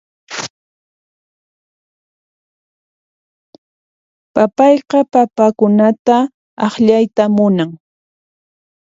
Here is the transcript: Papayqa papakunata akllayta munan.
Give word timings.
Papayqa 4.33 4.99
papakunata 5.13 6.17
akllayta 6.65 7.23
munan. 7.35 7.69